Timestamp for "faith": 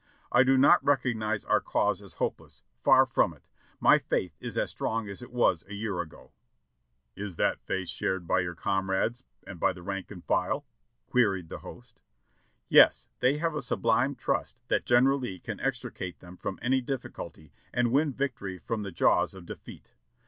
3.99-4.35, 7.67-7.87